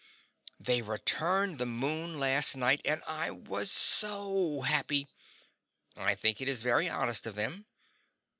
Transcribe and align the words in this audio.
They 0.59 0.81
returned 0.81 1.59
the 1.59 1.67
moon 1.67 2.17
last 2.19 2.55
night, 2.57 2.81
and 2.85 3.03
I 3.05 3.29
was 3.29 3.71
SO 3.71 4.61
happy! 4.61 5.07
I 5.95 6.15
think 6.15 6.41
it 6.41 6.47
is 6.47 6.63
very 6.63 6.89
honest 6.89 7.27
of 7.27 7.35
them. 7.35 7.67